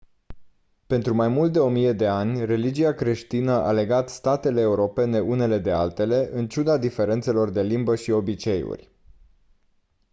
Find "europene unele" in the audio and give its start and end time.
4.61-5.57